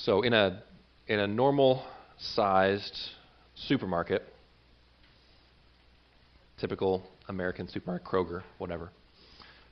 [0.00, 0.62] So in a
[1.08, 1.82] in a normal
[2.18, 2.96] sized
[3.54, 4.22] supermarket,
[6.60, 8.90] typical American supermarket, Kroger, whatever.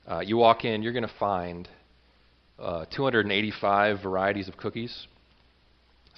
[0.07, 1.69] Uh, you walk in, you're going to find
[2.59, 5.07] uh, 285 varieties of cookies,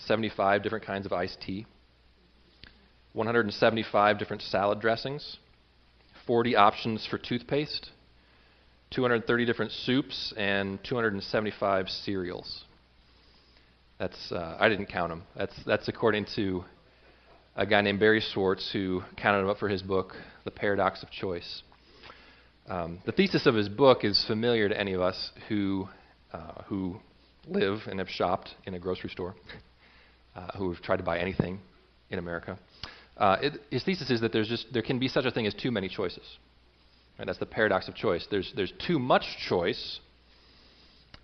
[0.06, 1.66] 75 different kinds of iced tea,
[3.12, 5.38] 175 different salad dressings,
[6.26, 7.90] 40 options for toothpaste,
[8.90, 12.65] 230 different soups, and 275 cereals.
[13.98, 15.22] That's uh, I didn't count them.
[15.36, 16.64] That's that's according to
[17.56, 20.12] a guy named Barry Schwartz who counted them up for his book,
[20.44, 21.62] The Paradox of Choice.
[22.68, 25.88] Um, the thesis of his book is familiar to any of us who
[26.32, 27.00] uh, who
[27.48, 29.34] live and have shopped in a grocery store,
[30.34, 31.58] uh, who have tried to buy anything
[32.10, 32.58] in America.
[33.16, 35.54] Uh, it, his thesis is that there's just there can be such a thing as
[35.54, 36.24] too many choices.
[37.18, 37.24] Right?
[37.24, 38.26] That's the paradox of choice.
[38.30, 40.00] There's there's too much choice,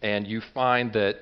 [0.01, 1.17] and you find that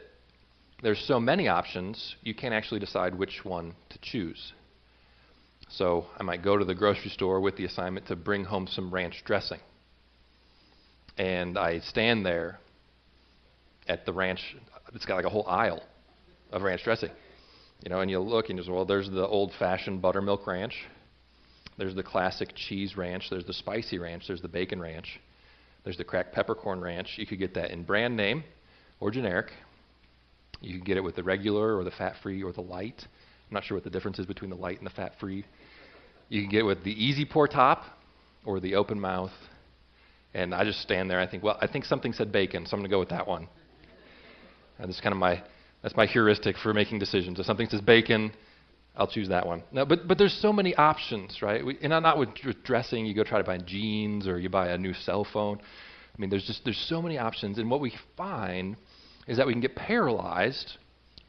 [0.82, 4.52] there's so many options you can't actually decide which one to choose.
[5.68, 8.92] So I might go to the grocery store with the assignment to bring home some
[8.92, 9.60] ranch dressing.
[11.16, 12.58] And I stand there
[13.86, 14.40] at the ranch.
[14.94, 15.82] It's got like a whole aisle
[16.50, 17.10] of ranch dressing.
[17.84, 20.74] You know, and you look and you say, well, there's the old-fashioned buttermilk ranch.
[21.78, 23.28] There's the classic cheese ranch.
[23.30, 24.24] There's the spicy ranch.
[24.26, 25.20] There's the bacon ranch.
[25.84, 27.14] There's the cracked peppercorn ranch.
[27.16, 28.44] You could get that in brand name
[28.98, 29.50] or generic.
[30.60, 33.06] You can get it with the regular or the fat-free or the light.
[33.48, 35.44] I'm not sure what the difference is between the light and the fat-free.
[36.28, 37.84] You can get it with the easy pour top
[38.44, 39.32] or the open mouth.
[40.32, 41.18] And I just stand there.
[41.18, 43.26] I think, well, I think something said bacon, so I'm going to go with that
[43.26, 43.48] one.
[44.78, 45.42] And that's kind of my
[45.82, 47.40] that's my heuristic for making decisions.
[47.40, 48.32] If something says bacon,
[48.96, 49.62] I'll choose that one.
[49.72, 51.64] No, but but there's so many options, right?
[51.64, 53.06] We, and not with, with dressing.
[53.06, 55.58] You go try to buy jeans or you buy a new cell phone.
[55.58, 58.76] I mean, there's just there's so many options, and what we find
[59.26, 60.76] is that we can get paralyzed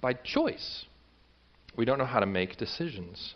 [0.02, 0.86] by choice.
[1.76, 3.36] We don't know how to make decisions.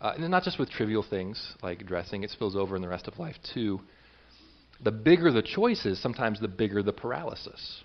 [0.00, 3.08] Uh, and not just with trivial things like dressing, it spills over in the rest
[3.08, 3.80] of life too.
[4.82, 7.82] The bigger the choices, sometimes the bigger the paralysis.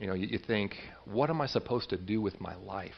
[0.00, 2.92] You know, you, you think, what am I supposed to do with my life?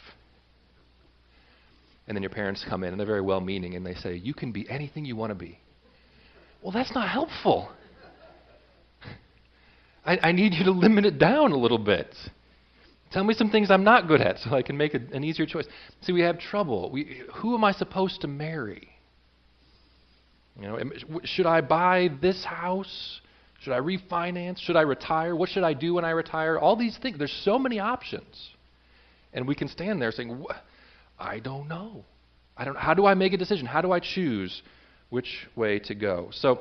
[2.06, 4.32] And then your parents come in and they're very well meaning and they say, You
[4.32, 5.58] can be anything you want to be.
[6.62, 7.70] Well, that's not helpful.
[10.04, 12.14] I, I need you to limit it down a little bit.
[13.10, 15.46] Tell me some things I'm not good at so I can make a, an easier
[15.46, 15.66] choice.
[16.02, 16.90] See, we have trouble.
[16.90, 18.88] We, who am I supposed to marry?
[20.60, 20.78] You know,
[21.24, 23.20] should I buy this house?
[23.60, 24.58] Should I refinance?
[24.58, 25.34] Should I retire?
[25.34, 26.58] What should I do when I retire?
[26.58, 27.18] All these things.
[27.18, 28.50] There's so many options.
[29.32, 30.44] And we can stand there saying,
[31.18, 32.04] I don't know.
[32.56, 33.66] I don't how do I make a decision?
[33.66, 34.62] How do I choose
[35.10, 36.28] which way to go?
[36.32, 36.60] So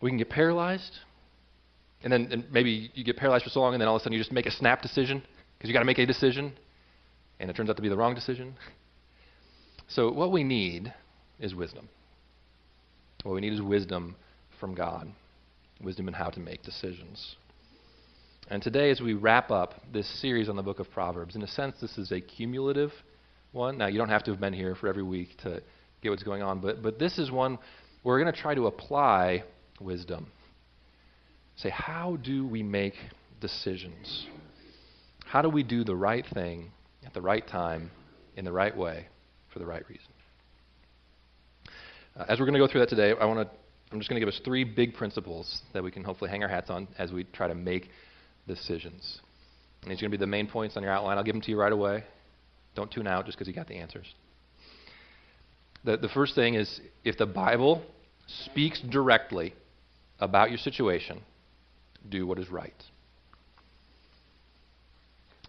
[0.00, 0.98] we can get paralyzed
[2.04, 4.04] and then and maybe you get paralyzed for so long, and then all of a
[4.04, 5.22] sudden you just make a snap decision
[5.56, 6.52] because you got to make a decision,
[7.40, 8.54] and it turns out to be the wrong decision.
[9.88, 10.92] So what we need
[11.40, 11.88] is wisdom.
[13.22, 14.16] What we need is wisdom
[14.60, 15.08] from God,
[15.82, 17.36] wisdom in how to make decisions.
[18.50, 21.46] And today, as we wrap up this series on the book of Proverbs, in a
[21.46, 22.92] sense, this is a cumulative
[23.52, 23.78] one.
[23.78, 25.62] Now, you don't have to have been here for every week to
[26.02, 27.58] get what's going on, but, but this is one
[28.02, 29.44] where we're going to try to apply
[29.80, 30.26] wisdom
[31.56, 32.94] say, how do we make
[33.40, 34.26] decisions?
[35.24, 36.70] How do we do the right thing
[37.04, 37.90] at the right time,
[38.36, 39.06] in the right way,
[39.52, 40.06] for the right reason?
[42.16, 43.56] Uh, as we're going to go through that today, I want to.
[43.92, 46.48] I'm just going to give us three big principles that we can hopefully hang our
[46.48, 47.90] hats on as we try to make
[48.48, 49.20] decisions.
[49.82, 51.16] And these are going to be the main points on your outline.
[51.16, 52.02] I'll give them to you right away.
[52.74, 54.06] Don't tune out just because you got the answers.
[55.84, 57.82] The, the first thing is if the Bible
[58.26, 59.54] speaks directly
[60.18, 61.20] about your situation,
[62.08, 62.74] do what is right.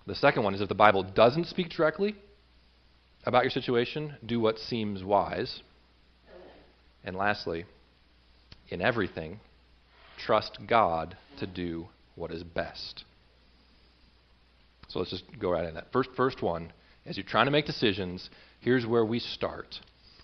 [0.08, 2.16] The second one is if the Bible doesn't speak directly
[3.26, 5.62] about your situation, do what seems wise.
[7.04, 7.66] And lastly,
[8.70, 9.40] in everything,
[10.18, 13.04] trust God to do what is best.
[14.88, 15.92] So let's just go right in that.
[15.92, 16.72] First, first one,
[17.06, 18.30] as you're trying to make decisions,
[18.60, 19.80] here's where we start.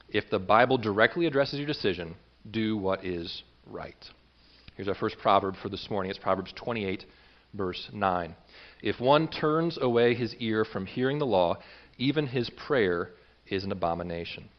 [0.09, 2.15] If the Bible directly addresses your decision,
[2.49, 3.95] do what is right.
[4.75, 6.09] Here's our first proverb for this morning.
[6.09, 7.05] It's Proverbs 28,
[7.53, 8.35] verse 9.
[8.81, 11.57] If one turns away his ear from hearing the law,
[11.97, 13.09] even his prayer
[13.47, 14.49] is an abomination.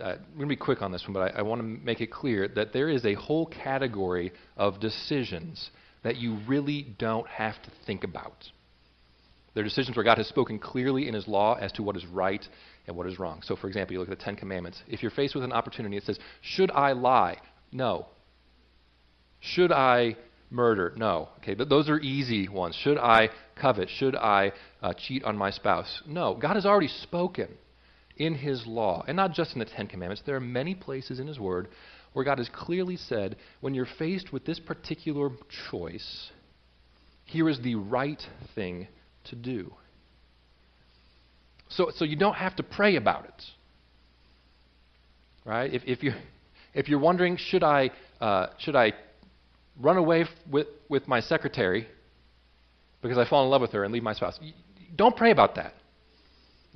[0.00, 2.00] Uh, I'm going to be quick on this one, but I, I want to make
[2.00, 5.70] it clear that there is a whole category of decisions
[6.02, 8.50] that you really don't have to think about.
[9.54, 12.44] They're decisions where God has spoken clearly in His law as to what is right
[12.86, 13.42] and what is wrong.
[13.44, 14.82] So, for example, you look at the Ten Commandments.
[14.88, 17.36] If you're faced with an opportunity, it says, Should I lie?
[17.70, 18.06] No.
[19.42, 20.16] Should I
[20.50, 20.92] murder?
[20.96, 21.28] No.
[21.38, 22.76] Okay, but those are easy ones.
[22.76, 23.28] Should I
[23.60, 23.88] covet?
[23.90, 26.02] Should I uh, cheat on my spouse?
[26.06, 26.34] No.
[26.34, 27.48] God has already spoken
[28.16, 30.22] in His law, and not just in the Ten Commandments.
[30.24, 31.68] There are many places in His Word
[32.12, 35.30] where God has clearly said, when you're faced with this particular
[35.70, 36.30] choice,
[37.24, 38.22] here is the right
[38.54, 38.86] thing
[39.24, 39.72] to do.
[41.70, 43.42] So, so you don't have to pray about it.
[45.44, 45.72] Right?
[45.72, 46.12] If, if, you,
[46.74, 47.90] if you're wondering, should I,
[48.20, 48.92] uh, should I
[49.80, 51.88] run away with, with my secretary
[53.00, 54.38] because I fall in love with her and leave my spouse?
[54.94, 55.74] don't pray about that.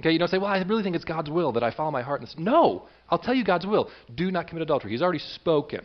[0.01, 2.03] Okay, you don't say, well, I really think it's God's will that I follow my
[2.03, 2.21] heart.
[2.21, 2.37] And this.
[2.39, 3.91] No, I'll tell you God's will.
[4.15, 4.91] Do not commit adultery.
[4.91, 5.81] He's already spoken.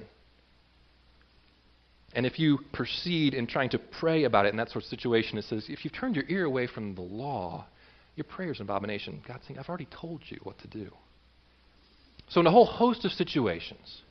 [2.13, 5.37] And if you proceed in trying to pray about it in that sort of situation,
[5.37, 7.65] it says, if you've turned your ear away from the law,
[8.15, 9.21] your prayer is an abomination.
[9.25, 10.91] God's saying, I've already told you what to do.
[12.27, 14.01] So, in a whole host of situations,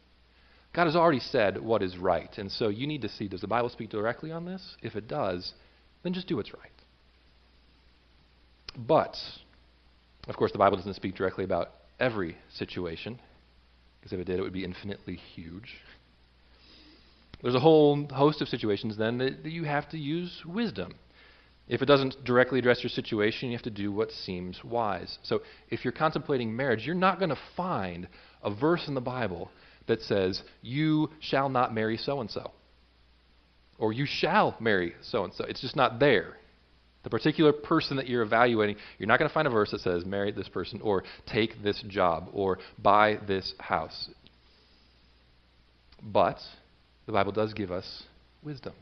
[0.73, 2.31] God has already said what is right.
[2.39, 4.77] And so you need to see does the Bible speak directly on this?
[4.83, 5.53] If it does,
[6.03, 6.71] then just do what's right.
[8.77, 9.17] But
[10.29, 13.19] of course, the Bible doesn't speak directly about every situation,
[14.01, 15.75] because if it did, it would be infinitely huge.
[17.43, 20.95] There's a whole host of situations then that, that you have to use wisdom.
[21.69, 25.19] If it doesn't directly address your situation, you have to do what seems wise.
[25.23, 25.41] So
[25.71, 28.09] if you're contemplating marriage, you're not going to find
[28.43, 29.51] a verse in the Bible
[29.91, 32.53] that says, You shall not marry so and so.
[33.79, 35.45] Or you shall marry so and so.
[35.45, 36.37] It's just not there.
[37.03, 40.05] The particular person that you're evaluating, you're not going to find a verse that says,
[40.05, 44.11] marry this person, or take this job, or buy this house.
[46.03, 46.37] But
[47.07, 48.05] the Bible does give us
[48.43, 48.75] wisdom.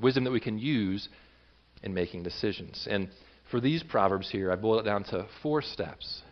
[0.00, 1.08] Wisdom that we can use
[1.84, 2.88] in making decisions.
[2.90, 3.08] And
[3.52, 6.22] for these proverbs here, I boil it down to four steps.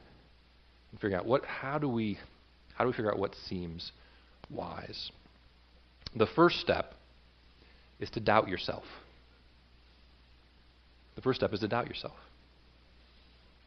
[0.90, 2.18] And figure out what how do we
[2.78, 3.90] how do we figure out what seems
[4.48, 5.10] wise?
[6.14, 6.94] The first step
[7.98, 8.84] is to doubt yourself.
[11.16, 12.14] The first step is to doubt yourself.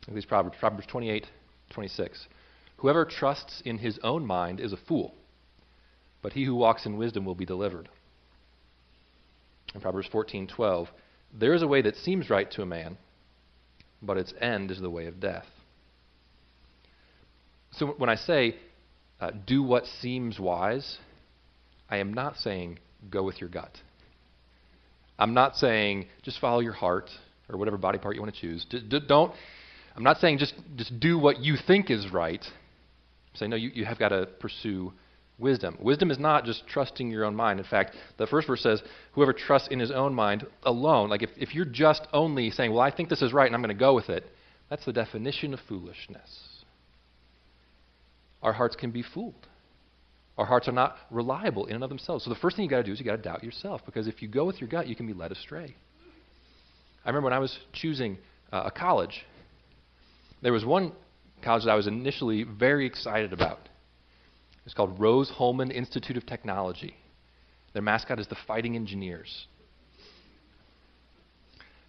[0.08, 1.28] These Proverbs, Proverbs 28,
[1.72, 2.28] 26.
[2.78, 5.14] Whoever trusts in his own mind is a fool,
[6.22, 7.90] but he who walks in wisdom will be delivered.
[9.76, 10.88] In Proverbs 14:12,
[11.34, 12.98] there is a way that seems right to a man,
[14.02, 15.48] but its end is the way of death.
[17.72, 18.56] So when I say
[19.22, 20.98] uh, do what seems wise,
[21.90, 22.80] I am not saying
[23.10, 23.78] go with your gut.
[25.20, 27.10] I'm not saying just follow your heart
[27.48, 28.66] or whatever body part you want to choose.
[28.70, 29.32] D- d- don't.
[29.96, 32.44] I'm not saying just just do what you think is right.
[33.36, 33.58] Saying no.
[33.58, 34.92] You you have got to pursue
[35.38, 35.78] wisdom.
[35.80, 37.60] Wisdom is not just trusting your own mind.
[37.60, 38.82] In fact, the first verse says,
[39.14, 42.82] "Whoever trusts in his own mind alone." Like if if you're just only saying, "Well,
[42.82, 44.26] I think this is right and I'm going to go with it,"
[44.70, 46.61] that's the definition of foolishness.
[48.42, 49.48] Our hearts can be fooled.
[50.38, 52.24] Our hearts are not reliable in and of themselves.
[52.24, 54.08] So the first thing you got to do is you got to doubt yourself because
[54.08, 55.76] if you go with your gut, you can be led astray.
[57.06, 58.18] I remember when I was choosing
[58.52, 59.26] uh, a college,
[60.42, 60.94] there was one
[61.44, 63.70] college that I was initially very excited about.
[64.66, 66.96] It's called Rose Hulman Institute of Technology.
[67.74, 69.48] Their mascot is the Fighting Engineers.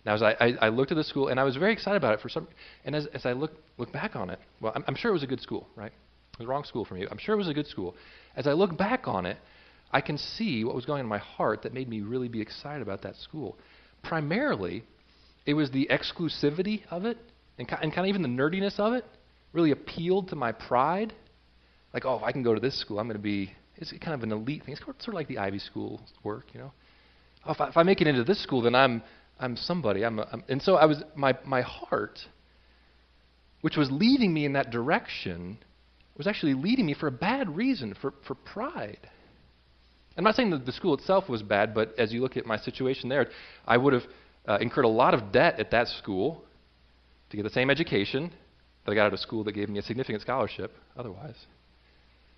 [0.05, 2.15] Now, as I, I, I, looked at the school, and I was very excited about
[2.15, 2.49] it for some,
[2.85, 5.23] and as, as I look, look back on it, well, I'm, I'm sure it was
[5.23, 5.93] a good school, right?
[6.43, 7.07] The wrong school for me.
[7.11, 7.95] I'm sure it was a good school.
[8.37, 9.39] As I look back on it,
[9.93, 12.41] I can see what was going on in my heart that made me really be
[12.41, 13.59] excited about that school.
[14.03, 14.85] Primarily,
[15.47, 17.19] it was the exclusivity of it
[17.59, 19.05] and, and kind of even the nerdiness of it
[19.53, 21.13] really appealed to my pride.
[21.93, 23.53] Like, oh, if I can go to this school, I'm going to be.
[23.77, 24.73] It's kind of an elite thing.
[24.73, 26.73] It's sort of like the Ivy School work, you know.
[27.45, 29.03] Oh, if, I, if I make it into this school, then I'm
[29.41, 30.05] I'm somebody.
[30.05, 32.21] I'm, a, I'm and so I was my my heart,
[33.61, 35.59] which was leading me in that direction,
[36.17, 39.09] was actually leading me for a bad reason, for for pride.
[40.17, 42.59] I'm not saying that the school itself was bad, but as you look at my
[42.59, 43.29] situation there,
[43.67, 44.03] I would have
[44.47, 46.45] uh, incurred a lot of debt at that school
[47.31, 48.31] to get the same education
[48.85, 51.37] that I got at a school that gave me a significant scholarship otherwise.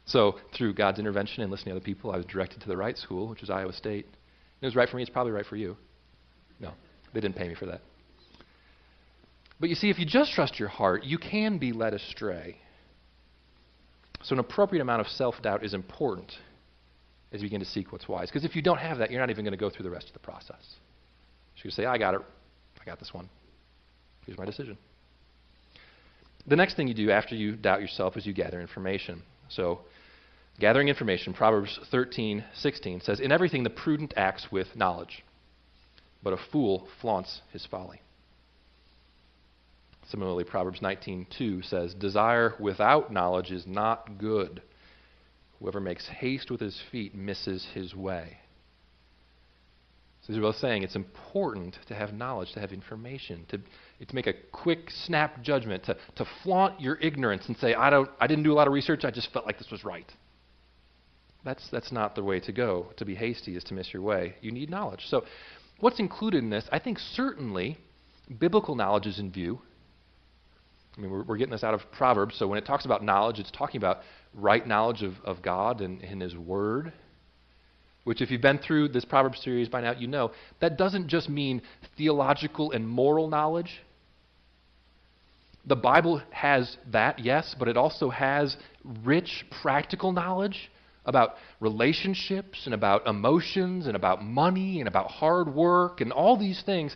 [0.06, 2.96] So, through God's intervention and listening to other people, I was directed to the right
[2.96, 4.04] school, which was Iowa State.
[4.04, 5.76] And It was right for me, it's probably right for you.
[6.60, 6.72] No,
[7.12, 7.80] they didn't pay me for that.
[9.58, 12.58] But you see, if you just trust your heart, you can be led astray.
[14.24, 16.32] So, an appropriate amount of self doubt is important
[17.32, 18.28] as you begin to seek what's wise.
[18.28, 20.06] Because if you don't have that, you're not even going to go through the rest
[20.06, 20.76] of the process.
[21.56, 22.20] She would say, I got it.
[22.80, 23.28] I got this one.
[24.24, 24.78] Here's my decision.
[26.46, 29.22] The next thing you do after you doubt yourself is you gather information.
[29.48, 29.80] So,
[30.58, 35.22] gathering information, Proverbs 13, 16 says, In everything the prudent acts with knowledge,
[36.22, 38.00] but a fool flaunts his folly.
[40.06, 44.62] Similarly, Proverbs 19:2 says, "Desire without knowledge is not good.
[45.58, 48.38] Whoever makes haste with his feet misses his way."
[50.24, 54.14] So these are both saying it's important to have knowledge, to have information, to, to
[54.14, 58.26] make a quick snap judgment, to, to flaunt your ignorance and say, I, don't, I
[58.26, 60.10] didn't do a lot of research, I just felt like this was right.
[61.44, 62.86] That's, that's not the way to go.
[62.96, 64.36] To be hasty is to miss your way.
[64.40, 65.04] You need knowledge.
[65.08, 65.24] So,
[65.80, 66.66] what's included in this?
[66.72, 67.76] I think certainly
[68.38, 69.60] biblical knowledge is in view.
[70.96, 73.38] I mean, we're, we're getting this out of Proverbs, so when it talks about knowledge,
[73.38, 73.98] it's talking about
[74.32, 76.92] right knowledge of, of God and, and His Word
[78.04, 81.28] which, if you've been through this Proverbs series by now, you know that doesn't just
[81.28, 81.62] mean
[81.96, 83.82] theological and moral knowledge.
[85.66, 88.56] The Bible has that, yes, but it also has
[89.02, 90.70] rich practical knowledge
[91.06, 96.62] about relationships and about emotions and about money and about hard work and all these
[96.64, 96.94] things.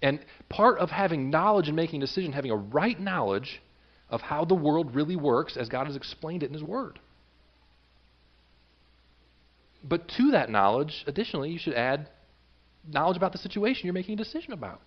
[0.00, 3.60] And part of having knowledge and making a decision, having a right knowledge
[4.08, 6.98] of how the world really works as God has explained it in His Word.
[9.82, 12.08] But to that knowledge, additionally, you should add
[12.86, 14.80] knowledge about the situation you're making a decision about.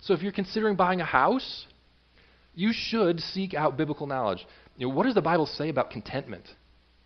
[0.00, 1.66] So if you're considering buying a house,
[2.54, 4.46] you should seek out biblical knowledge.
[4.76, 6.44] You know, what does the Bible say about contentment?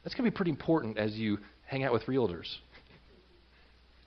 [0.03, 2.47] That's going to be pretty important as you hang out with realtors.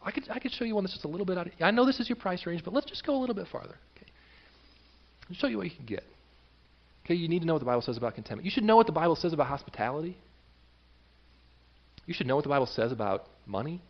[0.04, 1.72] I could, I could show you one that's just a little bit out of, I
[1.72, 3.76] know this is your price range, but let's just go a little bit farther.
[3.96, 4.12] Okay?
[5.30, 6.04] I'll show you what you can get.
[7.06, 8.46] Okay, you need to know what the Bible says about contentment.
[8.46, 10.18] You should know what the Bible says about hospitality.
[12.06, 13.82] You should know what the Bible says about money,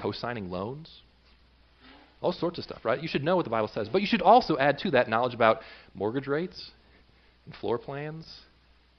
[0.00, 0.90] co signing loans,
[2.20, 3.00] all sorts of stuff, right?
[3.00, 3.88] You should know what the Bible says.
[3.88, 5.60] But you should also add to that knowledge about
[5.94, 6.70] mortgage rates
[7.44, 8.26] and floor plans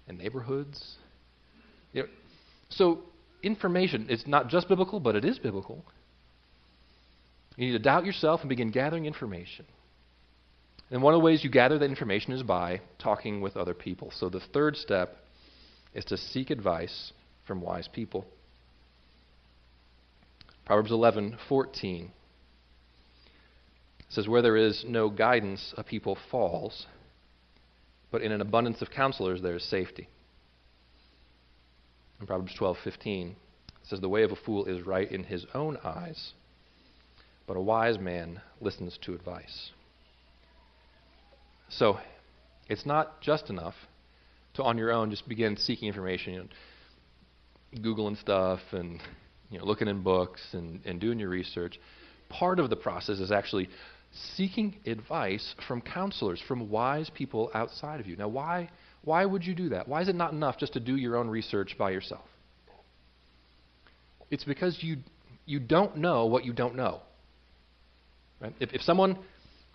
[0.08, 0.96] and neighborhoods.
[1.92, 2.10] You know,
[2.70, 3.00] so,
[3.46, 5.86] information is not just biblical, but it is biblical.
[7.56, 9.66] You need to doubt yourself and begin gathering information.
[10.92, 14.12] And one of the ways you gather that information is by talking with other people.
[14.16, 15.18] So the third step
[15.94, 17.14] is to seek advice
[17.48, 18.26] from wise people.
[20.66, 22.10] Proverbs 11:14
[24.10, 26.86] says where there is no guidance a people falls
[28.12, 30.08] but in an abundance of counselors there is safety.
[32.20, 33.36] In Proverbs 12:15
[33.84, 36.34] says the way of a fool is right in his own eyes
[37.48, 39.72] but a wise man listens to advice.
[41.70, 42.00] So,
[42.68, 43.76] it's not just enough
[44.56, 46.34] to on your own just begin seeking information.
[46.34, 46.48] You know,
[47.82, 49.02] Googling stuff and
[49.52, 51.80] you know, looking in books and, and doing your research.
[52.30, 53.70] Part of the process is actually
[54.36, 58.16] seeking advice from counselors, from wise people outside of you.
[58.16, 58.70] Now, why,
[59.06, 59.88] why would you do that?
[59.88, 62.26] Why is it not enough just to do your own research by yourself?
[64.32, 64.98] It's because you,
[65.46, 67.02] you don't know what you don't know.
[68.42, 68.54] Right?
[68.60, 69.20] If, if someone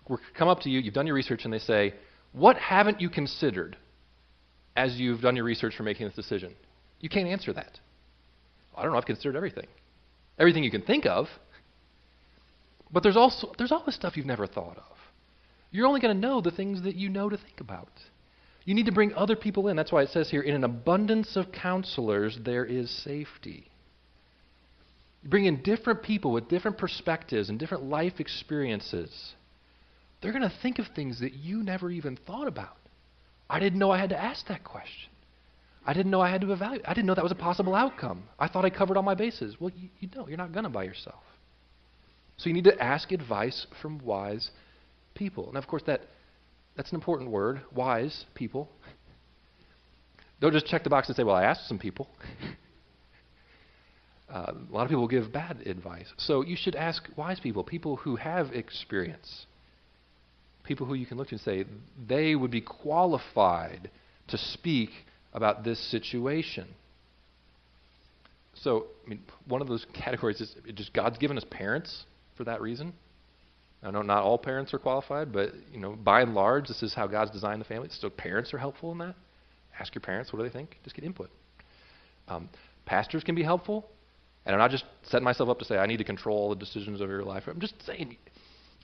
[0.07, 1.93] were come up to you, you've done your research, and they say,
[2.33, 3.77] What haven't you considered
[4.75, 6.53] as you've done your research for making this decision?
[6.99, 7.79] You can't answer that.
[8.75, 9.67] I don't know, I've considered everything.
[10.37, 11.27] Everything you can think of.
[12.91, 14.97] But there's also there's this stuff you've never thought of.
[15.71, 17.87] You're only going to know the things that you know to think about.
[18.71, 19.75] You need to bring other people in.
[19.75, 23.69] That's why it says here, in an abundance of counselors, there is safety.
[25.21, 29.33] You bring in different people with different perspectives and different life experiences.
[30.21, 32.77] They're going to think of things that you never even thought about.
[33.49, 35.09] I didn't know I had to ask that question.
[35.85, 36.87] I didn't know I had to evaluate.
[36.87, 38.23] I didn't know that was a possible outcome.
[38.39, 39.57] I thought I covered all my bases.
[39.59, 40.29] Well, you, you don't.
[40.29, 41.23] You're not going to by yourself.
[42.37, 44.49] So you need to ask advice from wise
[45.13, 45.49] people.
[45.49, 46.03] And of course, that
[46.75, 47.61] that's an important word.
[47.73, 48.69] Wise people.
[50.39, 52.07] Don't just check the box and say, "Well, I asked some people."
[54.33, 56.11] uh, a lot of people give bad advice.
[56.17, 59.45] So you should ask wise people, people who have experience,
[60.63, 61.65] people who you can look to and say
[62.07, 63.91] they would be qualified
[64.29, 64.89] to speak
[65.33, 66.67] about this situation.
[68.55, 72.05] So, I mean, one of those categories is just God's given us parents
[72.37, 72.93] for that reason.
[73.83, 76.93] I know not all parents are qualified, but you know, by and large, this is
[76.93, 77.89] how God's designed the family.
[77.91, 79.15] So parents are helpful in that.
[79.79, 80.77] Ask your parents what do they think.
[80.83, 81.31] Just get input.
[82.27, 82.49] Um,
[82.85, 83.89] pastors can be helpful,
[84.45, 86.55] and I'm not just setting myself up to say I need to control all the
[86.55, 87.43] decisions of your life.
[87.47, 88.17] I'm just saying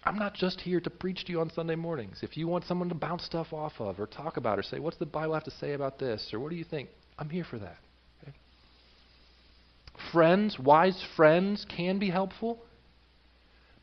[0.08, 2.20] I'm not just here to preach to you on Sunday mornings.
[2.22, 4.98] If you want someone to bounce stuff off of or talk about or say, what's
[4.98, 6.90] the Bible have to say about this or what do you think?
[7.20, 7.78] I'm here for that.
[8.24, 8.32] Okay?
[10.14, 12.60] Friends, wise friends can be helpful,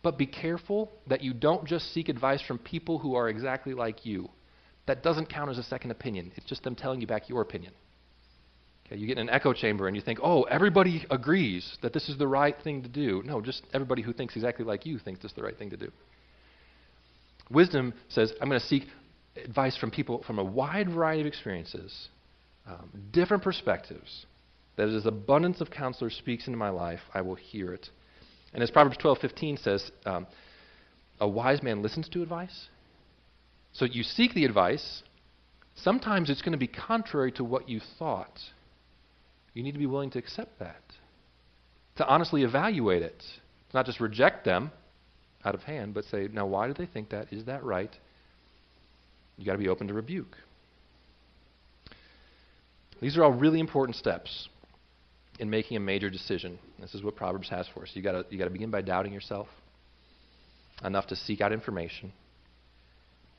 [0.04, 4.06] but be careful that you don't just seek advice from people who are exactly like
[4.06, 4.28] you.
[4.86, 6.30] That doesn't count as a second opinion.
[6.36, 7.72] It's just them telling you back your opinion.
[8.86, 12.10] Okay, you get in an echo chamber and you think, oh, everybody agrees that this
[12.10, 13.22] is the right thing to do.
[13.24, 15.90] No, just everybody who thinks exactly like you thinks it's the right thing to do.
[17.50, 18.84] Wisdom says, I'm going to seek
[19.42, 22.08] advice from people from a wide variety of experiences,
[22.66, 24.26] um, different perspectives.
[24.76, 27.88] That as abundance of counselors speaks into my life, I will hear it.
[28.54, 30.26] And as Proverbs 12:15 says, um,
[31.20, 32.68] a wise man listens to advice.
[33.72, 35.02] So you seek the advice.
[35.74, 38.38] Sometimes it's going to be contrary to what you thought.
[39.52, 40.82] You need to be willing to accept that,
[41.96, 43.22] to honestly evaluate it,
[43.72, 44.70] not just reject them
[45.44, 47.32] out of hand, but say, now why do they think that?
[47.32, 47.90] Is that right?
[49.36, 50.36] You've got to be open to rebuke.
[53.00, 54.48] These are all really important steps
[55.38, 56.58] in making a major decision.
[56.80, 57.90] This is what Proverbs has for us.
[57.94, 59.48] You've got you got to begin by doubting yourself
[60.82, 62.12] enough to seek out information,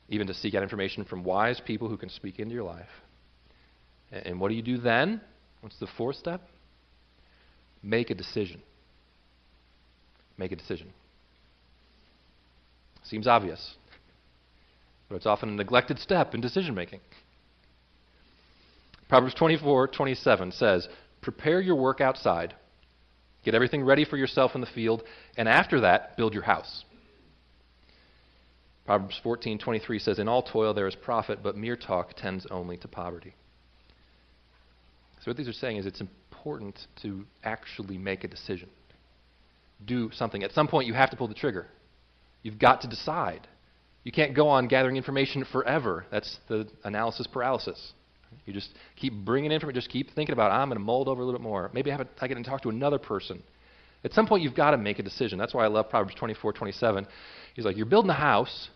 [0.08, 2.88] even to seek out information from wise people who can speak into your life.
[4.10, 5.20] And what do you do then?
[5.60, 6.42] What's the fourth step?
[7.82, 8.62] Make a decision.
[10.38, 10.92] Make a decision.
[13.04, 13.74] Seems obvious,
[15.08, 17.00] but it's often a neglected step in decision making.
[19.08, 20.88] Proverbs 24 27 says,
[21.26, 22.54] Prepare your work outside,
[23.44, 25.02] get everything ready for yourself in the field,
[25.36, 26.84] and after that, build your house.
[28.84, 32.86] Proverbs 14:23 says, "In all toil there is profit, but mere talk tends only to
[32.86, 33.34] poverty."
[35.18, 38.70] So what these are saying is it's important to actually make a decision.
[39.84, 40.44] Do something.
[40.44, 41.66] At some point you have to pull the trigger.
[42.42, 43.48] You've got to decide.
[44.04, 46.06] You can't go on gathering information forever.
[46.12, 47.94] That's the analysis paralysis.
[48.44, 51.24] You just keep bringing information, just keep thinking about, I'm going to mold over a
[51.24, 51.70] little bit more.
[51.72, 53.42] Maybe I, have a, I get to talk to another person.
[54.04, 55.38] At some point, you've got to make a decision.
[55.38, 57.06] That's why I love Proverbs 24, 27.
[57.54, 58.68] He's like, You're building a house.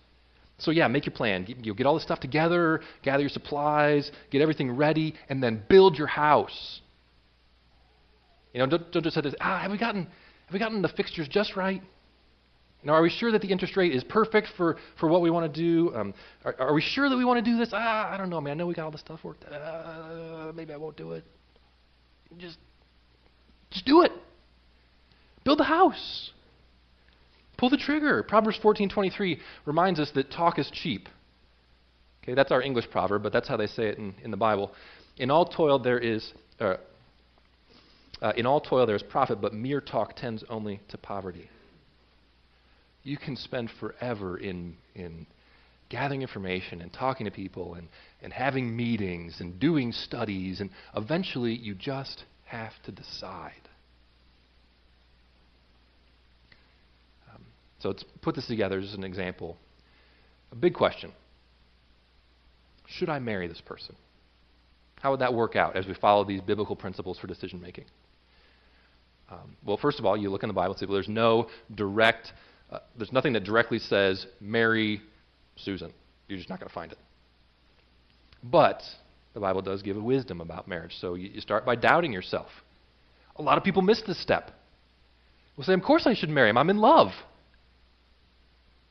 [0.58, 1.46] So, yeah, make your plan.
[1.62, 5.96] You get all this stuff together, gather your supplies, get everything ready, and then build
[5.96, 6.80] your house.
[8.52, 10.88] You know, don't, don't just say this, ah, have we gotten, have we gotten the
[10.88, 11.82] fixtures just right?
[12.82, 15.52] Now, are we sure that the interest rate is perfect for, for what we want
[15.52, 15.94] to do?
[15.94, 17.70] Um, are, are, we sure that we want to do this?
[17.72, 18.52] Ah, I don't know, man.
[18.52, 19.44] I know we got all the stuff worked.
[19.44, 21.24] Uh, maybe I won't do it.
[22.38, 22.56] Just,
[23.70, 24.12] just do it.
[25.44, 26.30] Build the house.
[27.58, 28.22] Pull the trigger.
[28.22, 31.08] Proverbs 14:23 reminds us that talk is cheap.
[32.22, 34.72] Okay, that's our English proverb, but that's how they say it in, in the Bible.
[35.18, 36.76] In all toil there is, uh,
[38.22, 41.50] uh, in all toil there is profit, but mere talk tends only to poverty.
[43.02, 45.26] You can spend forever in, in
[45.90, 47.88] gathering information and talking to people and,
[48.22, 53.52] and having meetings and doing studies, and eventually you just have to decide.
[57.34, 57.42] Um,
[57.80, 59.56] so let's put this together as an example.
[60.52, 61.12] A big question
[62.86, 63.96] Should I marry this person?
[65.00, 67.86] How would that work out as we follow these biblical principles for decision making?
[69.30, 71.48] Um, well, first of all, you look in the Bible and say, well, there's no
[71.74, 72.32] direct
[72.70, 75.02] uh, there's nothing that directly says, marry
[75.56, 75.92] Susan.
[76.28, 76.98] You're just not going to find it.
[78.42, 78.82] But
[79.34, 80.94] the Bible does give a wisdom about marriage.
[81.00, 82.48] So you, you start by doubting yourself.
[83.36, 84.50] A lot of people miss this step.
[85.56, 86.58] We'll say, Of course I should marry him.
[86.58, 87.08] I'm in love.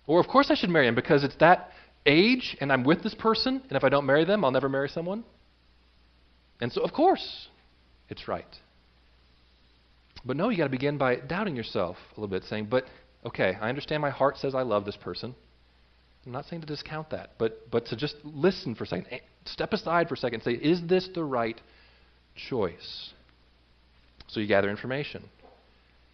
[0.08, 1.72] Or, Of course I should marry him because it's that
[2.06, 4.90] age and I'm with this person, and if I don't marry them, I'll never marry
[4.90, 5.24] someone.
[6.62, 7.48] And so, of course,
[8.10, 8.46] it's right.
[10.26, 12.86] But no, you got to begin by doubting yourself a little bit, saying, But
[13.26, 15.36] okay, I understand my heart says I love this person.
[16.26, 19.08] I'm not saying to discount that, but, but to just listen for a second.
[19.12, 21.60] Eh, step aside for a second say, is this the right
[22.50, 23.14] choice?
[24.28, 25.24] So you gather information.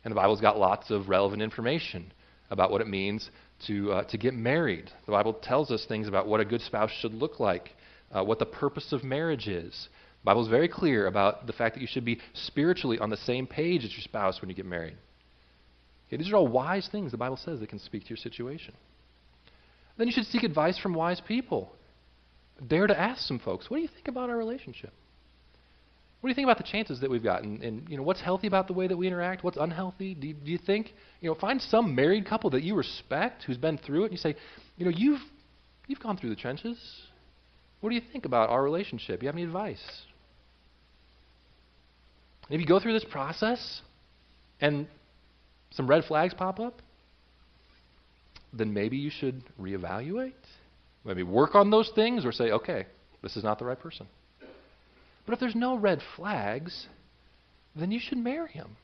[0.03, 2.13] And the Bible's got lots of relevant information
[2.51, 3.29] about what it means
[3.67, 4.91] to, uh, to get married.
[5.05, 7.71] The Bible tells us things about what a good spouse should look like,
[8.11, 9.89] uh, what the purpose of marriage is.
[10.21, 13.17] The Bible is very clear about the fact that you should be spiritually on the
[13.17, 14.95] same page as your spouse when you get married.
[16.07, 18.73] Okay, these are all wise things the Bible says that can speak to your situation.
[19.97, 21.71] Then you should seek advice from wise people.
[22.67, 24.93] Dare to ask some folks, what do you think about our relationship?
[26.21, 27.43] What do you think about the chances that we've got?
[27.43, 29.43] And, and you know, what's healthy about the way that we interact?
[29.43, 30.15] What's unhealthy?
[30.15, 33.57] Do you, do you think, you know, find some married couple that you respect who's
[33.57, 34.35] been through it and you say,
[34.77, 35.21] you know, you've,
[35.87, 36.79] you've gone through the trenches.
[37.81, 39.19] What do you think about our relationship?
[39.19, 39.83] Do you have any advice?
[42.49, 43.81] And if you go through this process
[44.61, 44.87] and
[45.75, 46.81] some red flags pop up,
[48.53, 50.33] then maybe you should reevaluate.
[51.03, 52.85] Maybe work on those things or say, okay,
[53.21, 54.07] this is not the right person.
[55.25, 56.87] But if there's no red flags,
[57.75, 58.77] then you should marry him.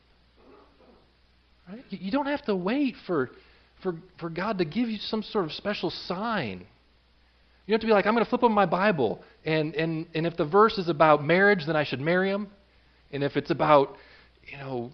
[1.69, 1.83] Right?
[1.89, 3.29] You don't have to wait for,
[3.81, 6.65] for, for God to give you some sort of special sign.
[7.65, 10.25] You have to be like, I'm going to flip open my Bible, and, and, and
[10.25, 12.49] if the verse is about marriage, then I should marry him.
[13.11, 13.95] And if it's about,
[14.45, 14.91] you know,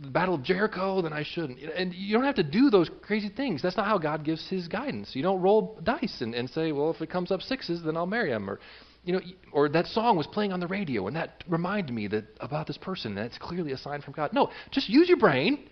[0.00, 1.58] the Battle of Jericho, then I shouldn't.
[1.58, 3.62] And you don't have to do those crazy things.
[3.62, 5.10] That's not how God gives His guidance.
[5.14, 8.06] You don't roll dice and, and say, well, if it comes up sixes, then I'll
[8.06, 8.50] marry him.
[8.50, 8.60] Or,
[9.04, 9.20] you know,
[9.52, 12.76] or that song was playing on the radio, and that reminded me that about this
[12.76, 14.32] person, and it's clearly a sign from God.
[14.32, 15.68] No, just use your brain.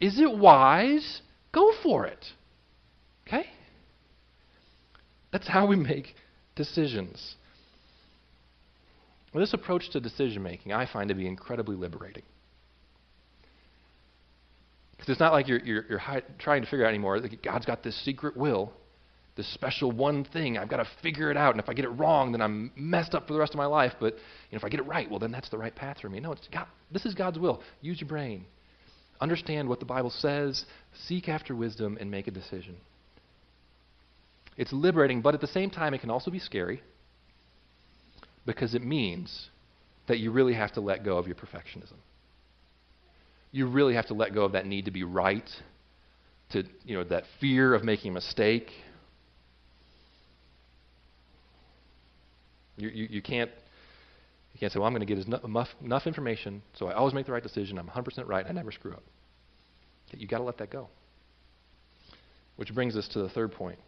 [0.00, 1.20] Is it wise?
[1.52, 2.24] Go for it.
[3.26, 3.46] Okay?
[5.32, 6.14] That's how we make
[6.56, 7.36] decisions.
[9.32, 12.22] Well, this approach to decision making I find to be incredibly liberating.
[15.02, 17.18] Because it's not like you're, you're, you're hi- trying to figure out anymore.
[17.18, 18.72] Like God's got this secret will,
[19.36, 20.56] this special one thing.
[20.56, 21.52] I've got to figure it out.
[21.52, 23.66] And if I get it wrong, then I'm messed up for the rest of my
[23.66, 23.94] life.
[23.98, 26.08] But you know, if I get it right, well, then that's the right path for
[26.08, 26.20] me.
[26.20, 26.68] No, it's God.
[26.92, 27.60] This is God's will.
[27.80, 28.44] Use your brain.
[29.20, 30.64] Understand what the Bible says.
[31.08, 32.76] Seek after wisdom and make a decision.
[34.56, 36.80] It's liberating, but at the same time, it can also be scary
[38.46, 39.48] because it means
[40.06, 41.96] that you really have to let go of your perfectionism.
[43.52, 45.48] You really have to let go of that need to be right,
[46.50, 48.70] to you know that fear of making a mistake.
[52.78, 53.50] You, you, you can't
[54.54, 57.26] you can't say, well, I'm going to get enough, enough information so I always make
[57.26, 57.78] the right decision.
[57.78, 58.44] I'm 100% right.
[58.46, 59.02] I never screw up.
[60.14, 60.88] You've got to let that go.
[62.56, 63.78] Which brings us to the third point.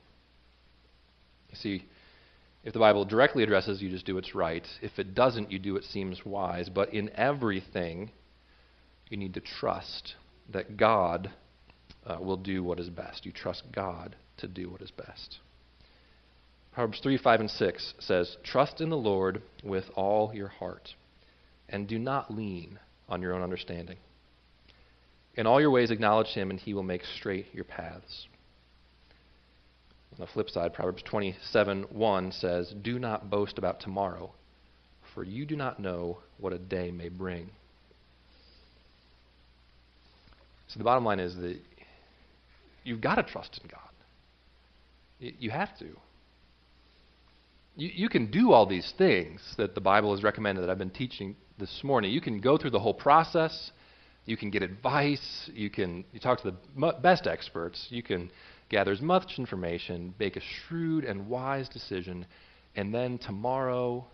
[1.50, 1.84] You see,
[2.64, 4.66] if the Bible directly addresses, you just do what's right.
[4.80, 6.70] If it doesn't, you do what seems wise.
[6.70, 8.10] But in everything,
[9.08, 10.14] you need to trust
[10.52, 11.30] that God
[12.06, 13.24] uh, will do what is best.
[13.24, 15.38] You trust God to do what is best.
[16.72, 20.94] Proverbs 3, 5, and 6 says, Trust in the Lord with all your heart,
[21.68, 23.98] and do not lean on your own understanding.
[25.36, 28.26] In all your ways, acknowledge him, and he will make straight your paths.
[30.12, 34.32] On the flip side, Proverbs 27 1 says, Do not boast about tomorrow,
[35.12, 37.50] for you do not know what a day may bring.
[40.68, 41.58] So the bottom line is that
[42.84, 43.80] you've got to trust in God.
[45.18, 45.86] You have to.
[47.76, 50.90] You, you can do all these things that the Bible has recommended that I've been
[50.90, 52.12] teaching this morning.
[52.12, 53.70] You can go through the whole process.
[54.26, 55.50] You can get advice.
[55.52, 57.86] You can you talk to the best experts.
[57.90, 58.30] You can
[58.68, 62.26] gather as much information, make a shrewd and wise decision,
[62.76, 64.04] and then tomorrow,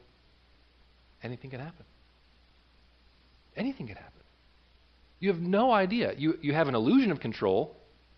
[1.23, 1.85] anything can happen.
[3.57, 4.20] Anything can happen.
[5.21, 6.15] You have no idea.
[6.17, 7.77] You, you have an illusion of control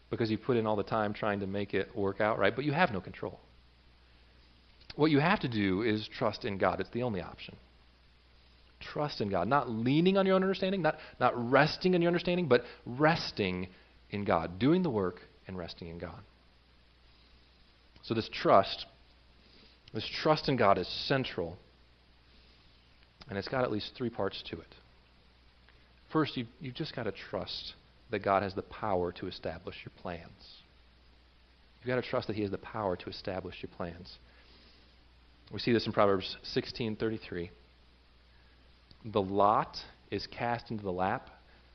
[0.09, 2.65] because you put in all the time trying to make it work out right, but
[2.65, 3.41] you have no control.
[4.95, 6.81] What you have to do is trust in God.
[6.81, 7.57] It's the only option.
[8.81, 9.49] Trust in God.
[9.49, 13.69] Not leaning on your own understanding, not, not resting in your understanding, but resting
[14.11, 16.21] in God, doing the work and resting in God.
[18.03, 18.85] So, this trust,
[19.95, 21.57] this trust in God is central,
[23.29, 24.75] and it's got at least three parts to it.
[26.13, 27.75] First, you've, you've just got to trust
[28.11, 30.63] that God has the power to establish your plans.
[31.81, 34.19] You've got to trust that He has the power to establish your plans.
[35.53, 37.51] We see this in Proverbs 16:33.
[39.05, 39.77] The lot
[40.11, 41.29] is cast into the lap,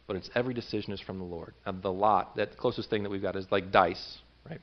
[0.06, 1.54] but its every decision is from the Lord.
[1.66, 4.20] The lot, that closest thing that we've got is like dice,
[4.50, 4.62] right?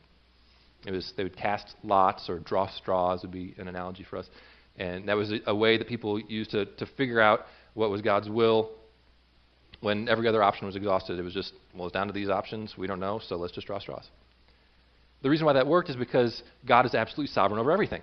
[0.86, 4.26] It was they would cast lots or draw straws would be an analogy for us,
[4.76, 7.40] and that was a, a way that people used to to figure out
[7.74, 8.70] what was God's will.
[9.84, 12.74] When every other option was exhausted, it was just well, it's down to these options.
[12.78, 14.08] We don't know, so let's just draw straws.
[15.22, 18.00] The reason why that worked is because God is absolutely sovereign over everything.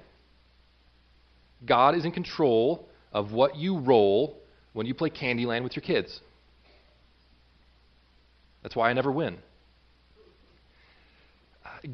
[1.65, 4.37] God is in control of what you roll
[4.73, 6.19] when you play Candyland with your kids.
[8.61, 9.39] That's why I never win.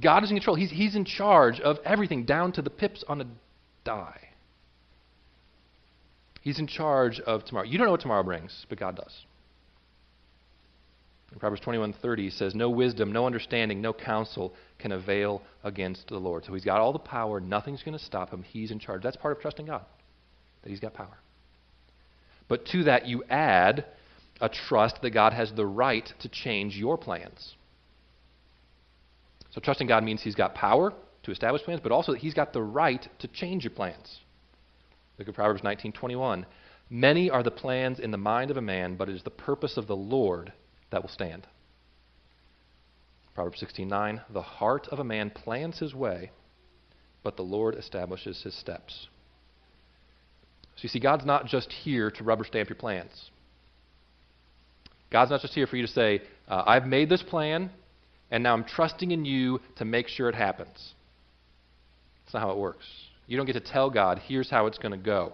[0.02, 0.58] God is in control.
[0.58, 3.26] He's, he's in charge of everything, down to the pips on a
[3.86, 4.20] die.
[6.42, 7.66] He's in charge of tomorrow.
[7.66, 9.14] You don't know what tomorrow brings, but God does.
[11.36, 16.54] Proverbs 21:30 says, "No wisdom, no understanding, no counsel can avail against the Lord." So
[16.54, 17.40] he's got all the power.
[17.40, 18.44] Nothing's going to stop him.
[18.44, 19.04] He's in charge.
[19.04, 19.86] That's part of trusting God,
[20.64, 21.18] that he's got power.
[22.48, 23.86] But to that you add
[24.40, 27.56] a trust that God has the right to change your plans.
[29.52, 32.54] So trusting God means he's got power to establish plans, but also that he's got
[32.54, 34.22] the right to change your plans.
[35.20, 36.46] Look at Proverbs 19:21.
[36.90, 39.76] Many are the plans in the mind of a man, but it is the purpose
[39.76, 40.54] of the Lord
[40.92, 41.48] that will stand.
[43.36, 46.32] Proverbs 16:9 The heart of a man plans his way,
[47.24, 49.08] but the Lord establishes his steps.
[50.76, 53.32] So you see God's not just here to rubber stamp your plans.
[55.10, 57.72] God's not just here for you to say, uh, I've made this plan,
[58.30, 60.94] and now I'm trusting in you to make sure it happens.
[62.26, 62.86] That's not how it works.
[63.26, 65.34] You don't get to tell God, here's how it's going to go.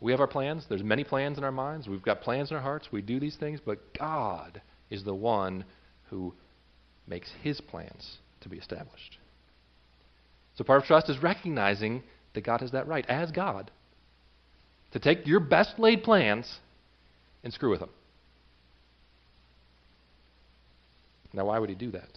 [0.00, 0.64] We have our plans.
[0.68, 1.88] There's many plans in our minds.
[1.88, 2.88] We've got plans in our hearts.
[2.90, 5.64] We do these things, but God is the one
[6.08, 6.34] who
[7.06, 9.18] makes his plans to be established.
[10.56, 12.02] So part of trust is recognizing
[12.34, 13.70] that God has that right as God
[14.92, 16.58] to take your best laid plans
[17.44, 17.90] and screw with them.
[21.32, 22.08] Now, why would he do that?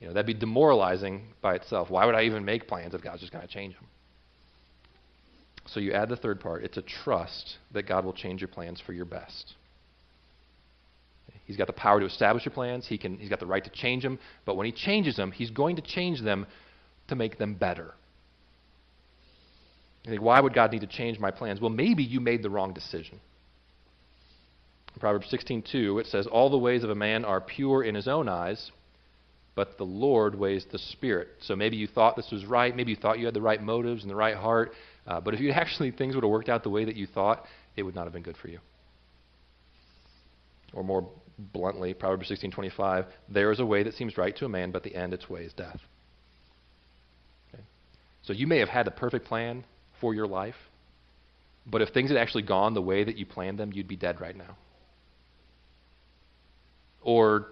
[0.00, 1.90] You know, that'd be demoralizing by itself.
[1.90, 3.86] Why would I even make plans if God's just going to change them?
[5.72, 8.80] So you add the third part it's a trust that God will change your plans
[8.80, 9.54] for your best.
[11.44, 13.70] He's got the power to establish your plans, he can, he's got the right to
[13.70, 16.46] change them, but when he changes them, he's going to change them
[17.08, 17.94] to make them better.
[20.04, 21.60] You think, why would God need to change my plans?
[21.60, 23.18] Well, maybe you made the wrong decision.
[24.94, 28.08] In Proverbs 16:2, it says, "All the ways of a man are pure in his
[28.08, 28.70] own eyes,
[29.54, 32.96] but the Lord weighs the spirit." So maybe you thought this was right, maybe you
[32.96, 34.74] thought you had the right motives and the right heart,
[35.08, 37.44] uh, but if you actually things would have worked out the way that you thought,
[37.76, 38.60] it would not have been good for you.
[40.74, 44.70] Or more bluntly, Proverbs 16:25, "There is a way that seems right to a man,
[44.70, 45.80] but the end its way is death."
[47.52, 47.62] Okay?
[48.22, 49.64] So you may have had the perfect plan
[50.00, 50.56] for your life,
[51.66, 54.20] but if things had actually gone the way that you planned them, you'd be dead
[54.20, 54.56] right now.
[57.02, 57.48] Or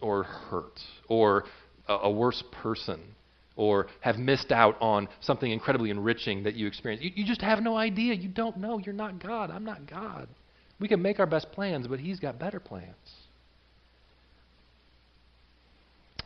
[0.00, 1.44] or hurt, or
[1.88, 3.14] a, a worse person,
[3.56, 7.04] or have missed out on something incredibly enriching that you experienced.
[7.04, 8.14] You, you just have no idea.
[8.14, 8.78] You don't know.
[8.78, 9.50] You're not God.
[9.50, 10.28] I'm not God.
[10.80, 12.96] We can make our best plans, but He's got better plans.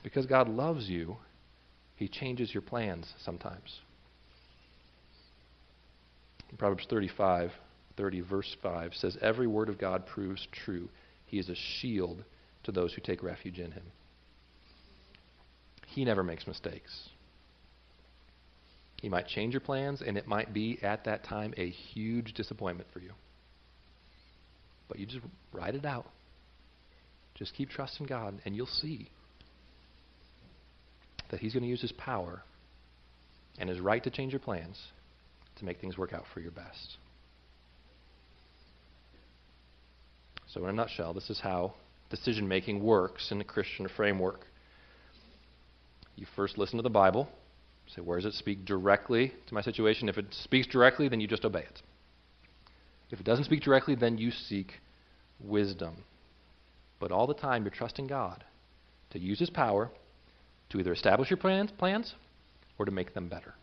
[0.03, 1.17] Because God loves you,
[1.97, 3.81] He changes your plans sometimes.
[6.59, 7.51] Proverbs 35,
[7.97, 10.89] 30, verse 5 says, Every word of God proves true.
[11.27, 12.25] He is a shield
[12.65, 13.83] to those who take refuge in Him.
[15.89, 17.09] He never makes mistakes.
[19.07, 22.89] He might change your plans, and it might be at that time a huge disappointment
[22.93, 23.13] for you.
[24.89, 26.07] But you just ride it out.
[27.37, 29.09] Just keep trusting God, and you'll see
[31.31, 32.43] that He's going to use His power
[33.61, 34.77] and His right to change your plans
[35.61, 36.97] to make things work out for your best.
[40.49, 41.75] So, in a nutshell, this is how
[42.11, 44.41] decision making works in the Christian framework.
[46.17, 47.29] You first listen to the Bible,
[47.95, 50.09] say, where does it speak directly to my situation?
[50.09, 51.83] If it speaks directly, then you just obey it.
[53.11, 54.73] If it doesn't speak directly, then you seek
[55.41, 56.05] wisdom.
[56.99, 58.45] But all the time, you're trusting God
[59.11, 59.91] to use His power
[60.71, 62.15] to either establish your plans, plans
[62.79, 63.55] or to make them better.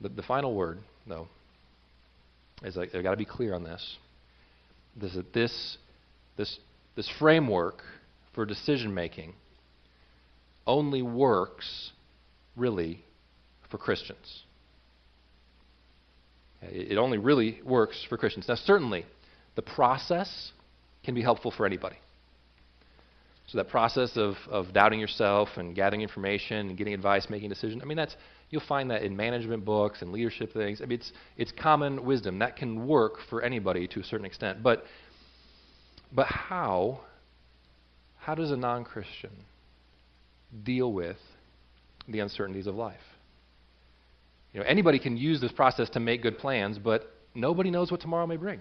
[0.00, 1.28] The, the final word, though,
[2.64, 3.96] is I, I've got to be clear on this.
[4.96, 5.76] This, this,
[6.36, 6.58] this,
[6.96, 7.82] this framework
[8.34, 9.34] for decision making
[10.66, 11.92] only works,
[12.56, 13.04] really,
[13.70, 14.42] for Christians.
[16.62, 18.46] It only really works for Christians.
[18.48, 19.04] Now, certainly,
[19.56, 20.52] the process
[21.04, 21.96] can be helpful for anybody.
[23.48, 27.82] So that process of, of doubting yourself and gathering information and getting advice, making decisions,
[27.82, 28.16] I mean, that's,
[28.50, 30.80] you'll find that in management books and leadership things.
[30.80, 32.38] I mean, it's, it's common wisdom.
[32.38, 34.62] That can work for anybody to a certain extent.
[34.62, 34.84] But,
[36.12, 37.00] but how,
[38.18, 39.32] how does a non-Christian
[40.64, 41.16] deal with
[42.08, 43.00] the uncertainties of life?
[44.52, 48.00] You know, anybody can use this process to make good plans, but nobody knows what
[48.00, 48.60] tomorrow may bring.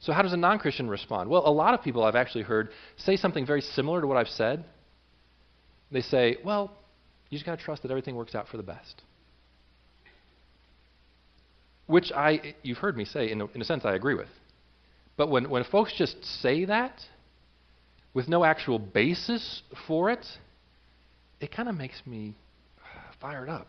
[0.00, 1.28] So, how does a non Christian respond?
[1.28, 4.28] Well, a lot of people I've actually heard say something very similar to what I've
[4.28, 4.64] said.
[5.92, 6.72] They say, well,
[7.28, 9.02] you just got to trust that everything works out for the best.
[11.86, 14.28] Which I, you've heard me say, in a, in a sense, I agree with.
[15.16, 16.98] But when, when folks just say that
[18.14, 20.24] with no actual basis for it,
[21.40, 22.34] it kind of makes me
[23.20, 23.68] fired up.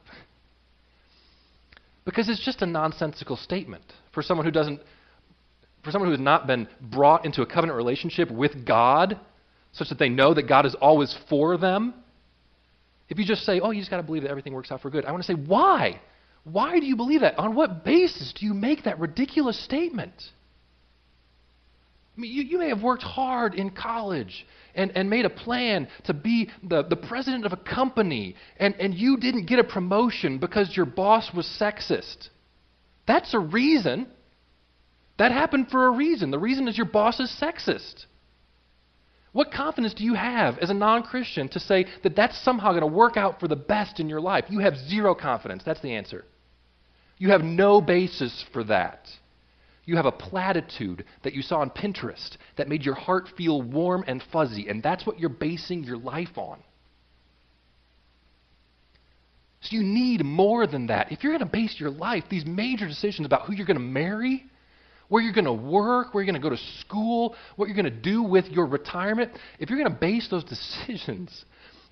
[2.06, 4.82] Because it's just a nonsensical statement for someone who doesn't
[5.84, 9.20] for someone who has not been brought into a covenant relationship with God,
[9.72, 11.96] such that they know that God is always for them,
[13.10, 14.90] if you just say, oh, you just got to believe that everything works out for
[14.90, 16.00] good, I want to say, why?
[16.44, 17.38] Why do you believe that?
[17.38, 20.14] On what basis do you make that ridiculous statement?
[22.16, 25.88] I mean, you, you may have worked hard in college and, and made a plan
[26.06, 30.38] to be the, the president of a company, and, and you didn't get a promotion
[30.38, 32.30] because your boss was sexist.
[33.08, 34.08] That's a reason.
[35.18, 36.32] That happened for a reason.
[36.32, 38.06] The reason is your boss is sexist.
[39.34, 42.82] What confidence do you have as a non Christian to say that that's somehow going
[42.82, 44.46] to work out for the best in your life?
[44.50, 45.64] You have zero confidence.
[45.66, 46.26] That's the answer.
[47.18, 49.08] You have no basis for that.
[49.86, 54.04] You have a platitude that you saw on Pinterest that made your heart feel warm
[54.08, 56.60] and fuzzy, and that's what you're basing your life on.
[59.62, 61.12] So you need more than that.
[61.12, 63.84] If you're going to base your life, these major decisions about who you're going to
[63.84, 64.46] marry,
[65.08, 67.86] where you're going to work, where you're going to go to school, what you're going
[67.86, 70.44] to do with your retirement, if you're going to base those
[70.86, 71.46] decisions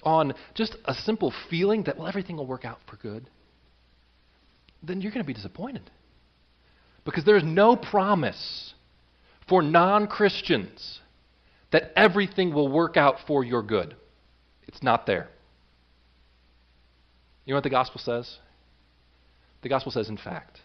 [0.04, 3.30] on just a simple feeling that, well, everything will work out for good,
[4.82, 5.90] then you're going to be disappointed.
[7.06, 8.74] Because there's no promise
[9.48, 11.00] for non Christians
[11.72, 13.96] that everything will work out for your good.
[14.68, 15.30] It's not there.
[17.46, 18.38] You know what the gospel says?
[19.62, 20.62] The gospel says, in fact,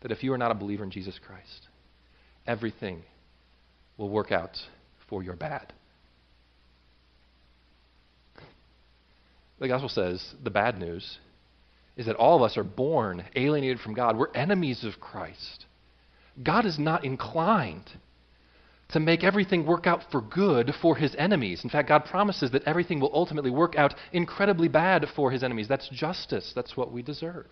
[0.00, 1.68] that if you are not a believer in Jesus Christ,
[2.46, 3.02] everything
[3.96, 4.56] will work out
[5.08, 5.72] for your bad.
[9.58, 11.18] The gospel says the bad news
[11.96, 14.16] is that all of us are born alienated from God.
[14.16, 15.66] We're enemies of Christ.
[16.42, 17.90] God is not inclined
[18.90, 21.62] to make everything work out for good for his enemies.
[21.64, 25.66] In fact, God promises that everything will ultimately work out incredibly bad for his enemies.
[25.68, 27.46] That's justice, that's what we deserve.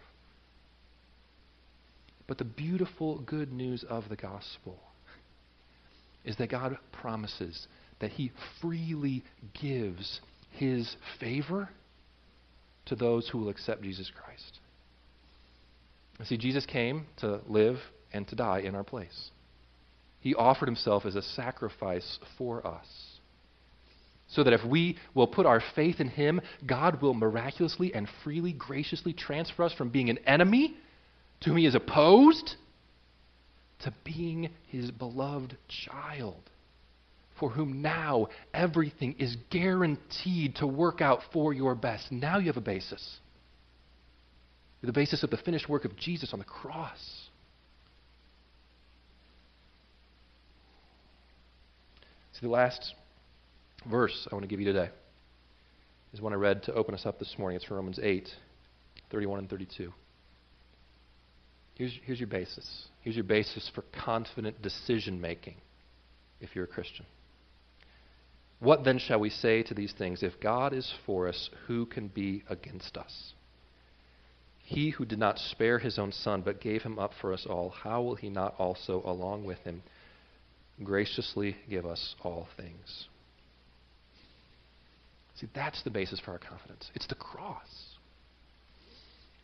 [2.26, 4.78] But the beautiful good news of the gospel
[6.24, 7.66] is that God promises
[8.00, 9.24] that he freely
[9.61, 11.68] gives his favor
[12.86, 14.60] to those who will accept Jesus Christ.
[16.28, 17.78] See, Jesus came to live
[18.12, 19.30] and to die in our place.
[20.20, 22.86] He offered himself as a sacrifice for us.
[24.28, 28.52] So that if we will put our faith in him, God will miraculously and freely,
[28.52, 30.76] graciously transfer us from being an enemy
[31.40, 32.54] to whom he is opposed
[33.80, 36.50] to being his beloved child
[37.38, 42.12] for whom now everything is guaranteed to work out for your best.
[42.12, 43.18] Now you have a basis.
[44.82, 46.98] The basis of the finished work of Jesus on the cross.
[52.34, 52.94] See, the last
[53.90, 54.90] verse I want to give you today
[56.12, 57.56] is one I read to open us up this morning.
[57.56, 58.28] It's from Romans 8,
[59.10, 59.92] 31 and 32.
[61.74, 62.88] Here's, here's your basis.
[63.00, 65.56] Here's your basis for confident decision making
[66.40, 67.06] if you're a Christian.
[68.60, 70.22] What then shall we say to these things?
[70.22, 73.34] If God is for us, who can be against us?
[74.58, 77.70] He who did not spare his own son, but gave him up for us all,
[77.70, 79.82] how will he not also, along with him,
[80.82, 83.08] graciously give us all things?
[85.36, 86.90] See, that's the basis for our confidence.
[86.94, 87.96] It's the cross.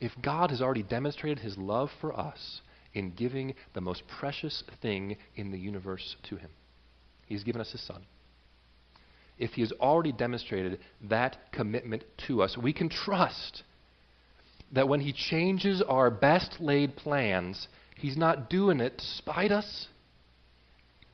[0.01, 2.62] If God has already demonstrated his love for us
[2.94, 6.51] in giving the most precious thing in the universe to him,
[7.27, 8.07] he's given us his son
[9.40, 13.64] if he has already demonstrated that commitment to us, we can trust
[14.72, 19.88] that when he changes our best laid plans, he's not doing it to spite us.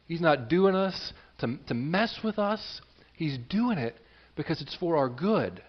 [0.07, 2.81] He's not doing us to, to mess with us.
[3.15, 3.97] He's doing it
[4.37, 5.63] because it's for our good.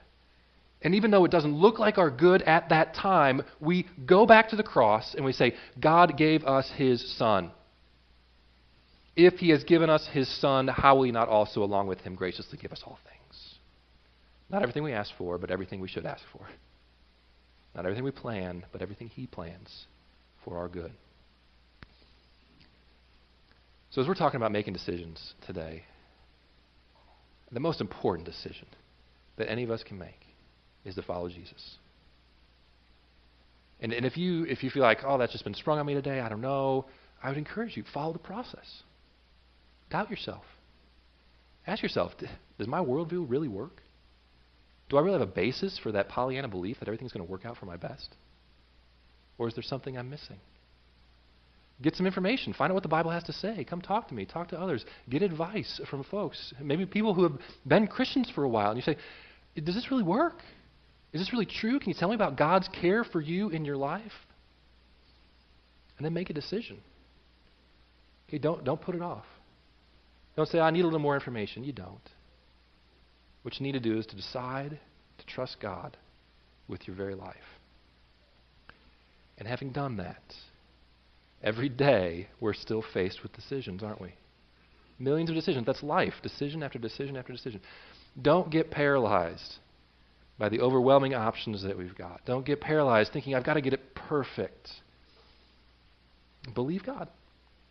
[0.81, 4.49] And even though it doesn't look like our good at that time, we go back
[4.49, 7.51] to the cross and we say, God gave us his son.
[9.17, 12.13] If he has given us his Son, how will he not also, along with him,
[12.13, 13.55] graciously give us all things?
[14.47, 16.47] Not everything we ask for, but everything we should ask for.
[17.73, 19.85] Not everything we plan, but everything he plans
[20.45, 20.91] for our good.
[23.89, 25.83] So, as we're talking about making decisions today,
[27.51, 28.67] the most important decision
[29.37, 30.27] that any of us can make
[30.85, 31.77] is to follow Jesus.
[33.79, 35.95] And, and if, you, if you feel like, oh, that's just been sprung on me
[35.95, 36.85] today, I don't know,
[37.23, 38.83] I would encourage you, follow the process.
[39.89, 40.43] Doubt yourself.
[41.65, 42.13] Ask yourself
[42.57, 43.81] does my worldview really work?
[44.89, 47.45] Do I really have a basis for that Pollyanna belief that everything's going to work
[47.45, 48.15] out for my best?
[49.37, 50.37] Or is there something I'm missing?
[51.81, 52.53] Get some information.
[52.53, 53.63] Find out what the Bible has to say.
[53.63, 54.25] Come talk to me.
[54.25, 54.83] Talk to others.
[55.09, 56.53] Get advice from folks.
[56.59, 57.33] Maybe people who have
[57.67, 58.71] been Christians for a while.
[58.71, 58.97] And you say,
[59.61, 60.41] Does this really work?
[61.13, 61.79] Is this really true?
[61.79, 64.11] Can you tell me about God's care for you in your life?
[65.97, 66.79] And then make a decision.
[68.27, 69.25] Okay, don't, don't put it off.
[70.37, 71.63] Don't say, I need a little more information.
[71.63, 72.09] You don't.
[73.41, 74.79] What you need to do is to decide
[75.17, 75.97] to trust God
[76.67, 77.35] with your very life.
[79.39, 80.21] And having done that,
[81.41, 84.13] every day we're still faced with decisions, aren't we?
[84.99, 85.65] Millions of decisions.
[85.65, 86.13] That's life.
[86.21, 87.59] Decision after decision after decision.
[88.21, 89.55] Don't get paralyzed
[90.37, 92.21] by the overwhelming options that we've got.
[92.25, 94.69] Don't get paralyzed thinking, I've got to get it perfect.
[96.53, 97.07] Believe God.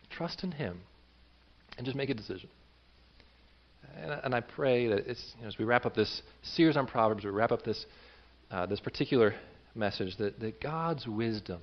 [0.09, 0.81] Trust in Him
[1.77, 2.49] and just make a decision.
[3.95, 7.23] And, and I pray that you know, as we wrap up this series on Proverbs,
[7.23, 7.85] we wrap up this,
[8.51, 9.35] uh, this particular
[9.75, 11.61] message, that, that God's wisdom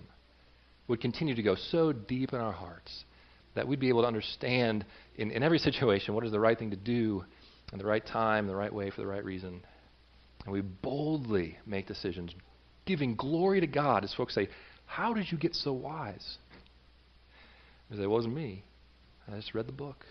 [0.89, 3.05] would continue to go so deep in our hearts
[3.55, 4.85] that we'd be able to understand
[5.17, 7.25] in, in every situation what is the right thing to do
[7.73, 9.61] in the right time, the right way, for the right reason.
[10.45, 12.35] And we boldly make decisions,
[12.85, 14.49] giving glory to God as folks say,
[14.87, 16.39] How did you get so wise?
[17.89, 18.65] Because it wasn't me.
[19.31, 20.05] I just read the book.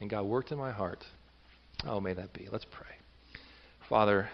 [0.00, 1.04] And God worked in my heart.
[1.86, 2.48] Oh, may that be.
[2.50, 2.86] Let's pray.
[3.88, 4.28] Father,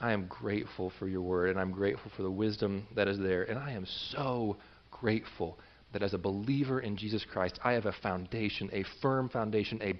[0.00, 3.44] I am grateful for your word, and I'm grateful for the wisdom that is there.
[3.44, 4.56] And I am so
[4.90, 5.58] grateful
[5.92, 9.94] that as a believer in Jesus Christ, I have a foundation, a firm foundation, a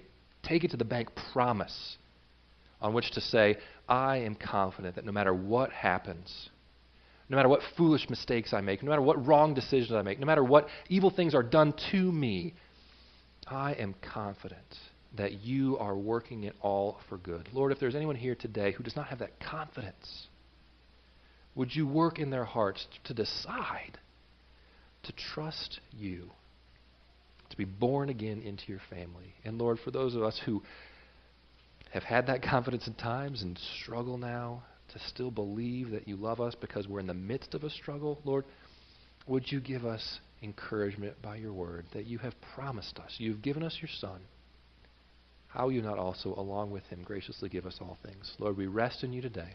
[0.45, 1.97] take it to the bank promise
[2.81, 3.57] on which to say,
[3.87, 6.49] I am confident that no matter what happens,
[7.29, 10.25] no matter what foolish mistakes I make, no matter what wrong decisions I make, no
[10.25, 12.55] matter what evil things are done to me,
[13.47, 14.77] I am confident
[15.15, 17.47] that you are working it all for good.
[17.53, 20.27] Lord, if there's anyone here today who does not have that confidence,
[21.55, 23.99] would you work in their hearts to decide
[25.03, 26.31] to trust you,
[27.49, 29.35] to be born again into your family?
[29.45, 30.63] And Lord, for those of us who
[31.91, 36.41] have had that confidence at times and struggle now to still believe that you love
[36.41, 38.45] us because we're in the midst of a struggle, Lord,
[39.27, 43.13] would you give us encouragement by your word that you have promised us?
[43.17, 44.19] You've given us your Son.
[45.53, 48.33] How you not also, along with him, graciously give us all things?
[48.39, 49.53] Lord, we rest in you today.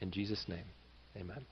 [0.00, 0.64] In Jesus' name,
[1.16, 1.44] amen.